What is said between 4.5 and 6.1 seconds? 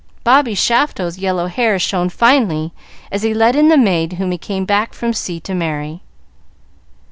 back from sea to marry.